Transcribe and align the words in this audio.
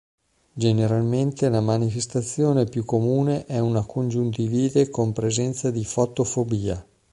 Generalmente 0.55 1.47
la 1.47 1.61
manifestazione 1.61 2.65
più 2.65 2.85
comune 2.85 3.45
è 3.45 3.59
una 3.59 3.85
congiuntivite 3.85 4.89
con 4.89 5.13
presenza 5.13 5.69
di 5.69 5.85
fotofobia. 5.85 6.83